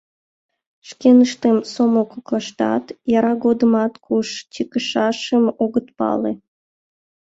Шкеныштым 0.87 1.57
сомыл 1.73 2.05
коклаштат, 2.13 2.85
яра 3.17 3.33
годымат 3.43 3.93
куш 4.05 4.27
чыкышашым 4.53 5.45
огыт 5.63 5.87
пале. 5.97 6.31